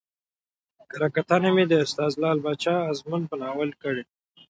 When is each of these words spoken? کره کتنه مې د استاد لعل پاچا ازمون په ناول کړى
کره 0.91 1.07
کتنه 1.15 1.49
مې 1.55 1.63
د 1.67 1.73
استاد 1.83 2.11
لعل 2.21 2.39
پاچا 2.45 2.75
ازمون 2.91 3.21
په 3.29 3.35
ناول 3.41 3.71
کړى 3.81 4.03